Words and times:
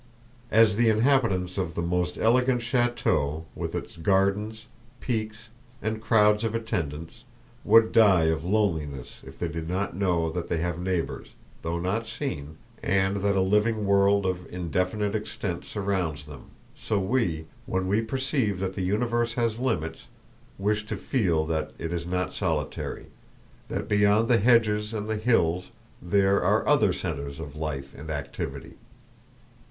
As 0.49 0.77
the 0.77 0.89
inhabitants 0.89 1.59
of 1.59 1.75
the 1.75 1.81
most 1.83 2.17
elegant 2.17 2.61
château, 2.61 3.43
with 3.55 3.75
its 3.75 3.97
gardens, 3.97 4.65
parks, 4.99 5.49
and 5.79 6.01
crowds 6.01 6.43
of 6.43 6.55
attendants, 6.55 7.23
would 7.63 7.91
die 7.91 8.23
of 8.23 8.43
loneliness 8.43 9.19
if 9.23 9.37
they 9.37 9.47
did 9.47 9.69
not 9.69 9.95
know 9.95 10.31
that 10.31 10.47
they 10.49 10.57
have 10.57 10.79
neighbors, 10.79 11.33
though 11.61 11.77
not 11.79 12.07
seen, 12.07 12.57
and 12.81 13.17
that 13.17 13.35
a 13.37 13.41
living 13.41 13.85
world 13.85 14.25
of 14.25 14.51
indefinite 14.51 15.13
extent 15.13 15.65
surrounds 15.65 16.25
them, 16.25 16.45
so 16.75 16.99
we, 16.99 17.45
when 17.67 17.85
we 17.87 18.01
perceive 18.01 18.59
that 18.59 18.73
the 18.73 18.81
universe 18.81 19.35
has 19.35 19.59
limits, 19.59 20.07
wish 20.57 20.83
to 20.87 20.97
feel 20.97 21.45
that 21.45 21.73
it 21.77 21.93
is 21.93 22.07
not 22.07 22.33
solitary; 22.33 23.05
that 23.69 23.87
beyond 23.87 24.27
the 24.27 24.39
hedges 24.39 24.95
and 24.95 25.07
the 25.07 25.17
hills 25.17 25.67
there 26.01 26.41
are 26.41 26.67
other 26.67 26.91
centers 26.91 27.39
of 27.39 27.55
life 27.55 27.93
and 27.95 28.09
activity. 28.09 28.73